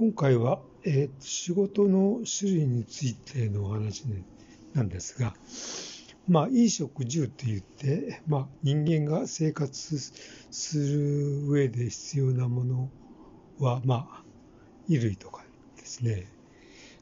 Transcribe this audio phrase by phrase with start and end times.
[0.00, 4.06] 今回は、えー、仕事の種類についてのお話
[4.72, 5.34] なんですが、
[6.26, 12.88] まあ、衣食住といって、まあ、人間が生活する上で必要なもの
[13.58, 14.22] は、まあ、
[14.86, 15.44] 衣類とか
[15.76, 16.28] ですね、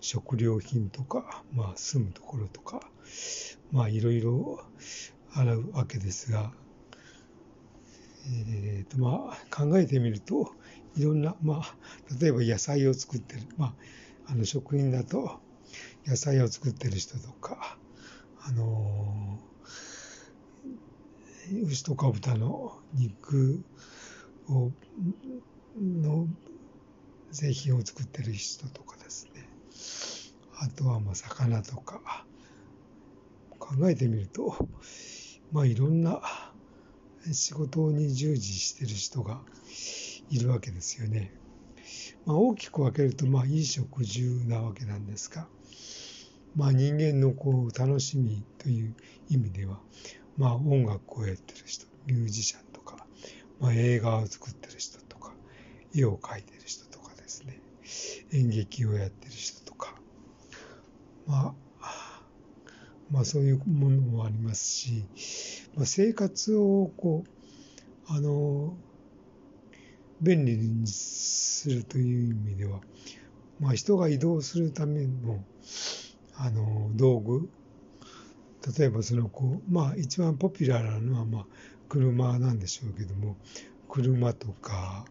[0.00, 2.80] 食料品とか、まあ、住むところとか、
[3.72, 4.64] まあ、いろいろ
[5.32, 6.52] あるわけですが、
[8.96, 10.52] まあ、考えてみると、
[10.96, 11.76] いろんな、まあ、
[12.20, 13.74] 例えば野菜を作ってる、まあ、
[14.26, 15.40] あの食品だと
[16.06, 17.78] 野菜を作ってる人とか、
[18.46, 19.38] あの、
[21.64, 23.64] 牛とか豚の肉
[24.48, 24.70] を
[25.76, 26.28] の
[27.32, 29.48] 製品を作ってる人とかですね。
[30.60, 32.26] あとはまあ魚とか。
[33.64, 34.54] 考えてみると
[35.50, 36.20] まあいろんな
[37.32, 39.40] 仕事に従事してる人が
[40.30, 41.32] いるわけですよね。
[42.26, 45.46] まあ、大きく分けると、まあ、衣食住なわけなんですが、
[46.56, 48.94] まあ、人間のこう楽しみという
[49.28, 49.80] 意味では、
[50.36, 53.06] まあ、音楽をやってる人、ミュージシャンとか、
[53.60, 55.32] まあ、映画を作ってる人とか、
[55.94, 57.60] 絵を描いてる人とかですね、
[58.32, 59.94] 演劇をやってる人とか、
[61.26, 61.54] まあ、
[63.10, 65.04] まあ、そういうものもありますし、
[65.76, 67.30] まあ、生活をこう、
[68.08, 68.74] あの、
[70.20, 72.80] 便利にするという意味では、
[73.60, 75.44] まあ、人が移動するための
[76.36, 77.48] あの道具
[78.78, 81.46] 例えばそのこうまあ一番ポピュラーなのはまあ
[81.88, 83.36] 車なんでしょうけども
[83.88, 85.04] 車とか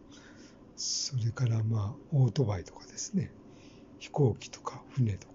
[0.75, 3.31] それからまあオートバイとかですね。
[3.99, 5.32] 飛行機とか船とか、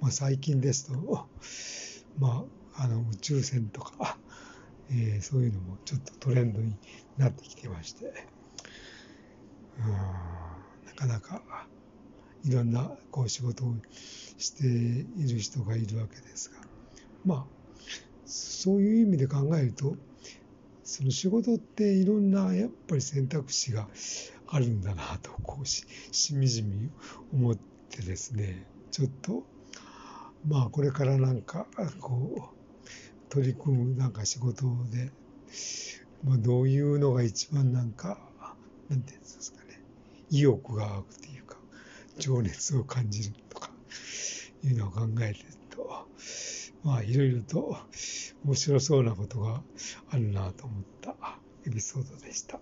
[0.00, 1.28] まあ、最近ですと
[2.18, 2.44] ま
[2.76, 4.18] ああの宇宙船とか、
[4.90, 6.76] えー、そういうのもちょっとトレンドに
[7.18, 8.26] なってきてまして。
[10.86, 11.42] なかなか
[12.44, 13.74] いろんなこう仕事を
[14.38, 16.56] している人がいるわけですが
[17.24, 17.44] まあ
[18.26, 19.96] そういう意味で考えると
[20.84, 23.88] その仕事っていろんなやっぱり選択肢が
[24.48, 26.90] あるんだなとこうししみじみ
[27.32, 27.56] 思っ
[27.90, 29.44] てですねちょっと
[30.46, 31.66] まあこれからなんか
[32.00, 35.10] こう取り組むなんか仕事で、
[36.24, 38.18] まあ、どういうのが一番なんか
[38.88, 39.80] なんていうんですかね
[40.30, 41.56] 意欲が湧くというか、
[42.18, 43.70] 情熱を感じるとか、
[44.64, 46.06] いうのを考えてると、
[46.84, 47.76] まあいろいろと
[48.44, 49.62] 面白そうなことが
[50.10, 51.14] あるなと思った
[51.66, 52.58] エピソードでした。